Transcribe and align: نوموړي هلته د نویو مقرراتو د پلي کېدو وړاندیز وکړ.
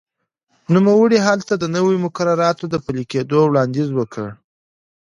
نوموړي 0.73 1.19
هلته 1.27 1.53
د 1.57 1.63
نویو 1.75 2.03
مقرراتو 2.05 2.65
د 2.69 2.75
پلي 2.85 3.03
کېدو 3.11 3.37
وړاندیز 3.45 3.89
وکړ. 3.95 4.27